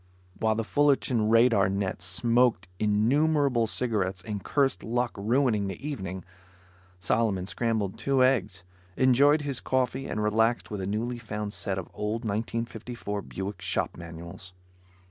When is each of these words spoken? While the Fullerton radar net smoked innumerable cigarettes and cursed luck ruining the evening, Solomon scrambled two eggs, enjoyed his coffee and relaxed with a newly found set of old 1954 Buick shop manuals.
While 0.39 0.55
the 0.55 0.63
Fullerton 0.63 1.29
radar 1.29 1.69
net 1.69 2.01
smoked 2.01 2.67
innumerable 2.79 3.67
cigarettes 3.67 4.23
and 4.23 4.43
cursed 4.43 4.83
luck 4.83 5.11
ruining 5.15 5.67
the 5.67 5.75
evening, 5.75 6.25
Solomon 6.99 7.45
scrambled 7.45 7.99
two 7.99 8.23
eggs, 8.23 8.63
enjoyed 8.97 9.41
his 9.43 9.59
coffee 9.59 10.07
and 10.07 10.23
relaxed 10.23 10.71
with 10.71 10.81
a 10.81 10.87
newly 10.87 11.19
found 11.19 11.53
set 11.53 11.77
of 11.77 11.87
old 11.93 12.23
1954 12.23 13.21
Buick 13.21 13.61
shop 13.61 13.95
manuals. 13.95 14.53